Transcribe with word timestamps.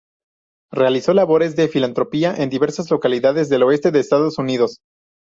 Realizó 0.71 1.13
labores 1.13 1.55
de 1.55 1.67
filantropía 1.67 2.33
en 2.35 2.49
diversas 2.49 2.89
localidades 2.89 3.49
del 3.49 3.61
Oeste 3.61 3.91
de 3.91 3.99
Estados 3.99 4.39
Unidos. 4.39 4.79